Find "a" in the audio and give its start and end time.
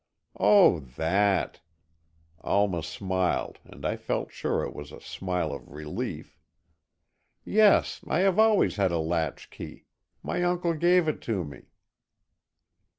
4.91-4.99, 8.91-8.97